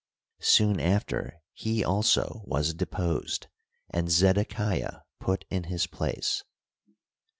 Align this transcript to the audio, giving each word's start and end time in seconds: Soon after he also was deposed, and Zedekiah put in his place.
Soon 0.39 0.79
after 0.79 1.43
he 1.53 1.83
also 1.83 2.41
was 2.45 2.73
deposed, 2.73 3.45
and 3.91 4.09
Zedekiah 4.09 5.01
put 5.19 5.45
in 5.51 5.65
his 5.65 5.85
place. 5.85 6.43